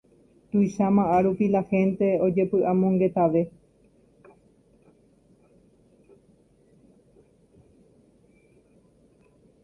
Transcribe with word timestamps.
tuicháma 0.49 1.03
árupi 1.15 1.45
la 1.55 1.61
hente 1.71 2.07
ojepy'amongetave 2.25 3.41